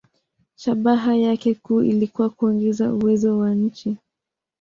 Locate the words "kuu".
1.55-1.81